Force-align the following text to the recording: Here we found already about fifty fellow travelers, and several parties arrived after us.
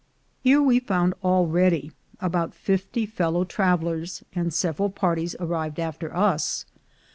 Here 0.41 0.59
we 0.59 0.79
found 0.79 1.13
already 1.23 1.91
about 2.19 2.55
fifty 2.55 3.05
fellow 3.05 3.45
travelers, 3.45 4.23
and 4.33 4.51
several 4.51 4.89
parties 4.89 5.35
arrived 5.39 5.79
after 5.79 6.11
us. 6.17 6.65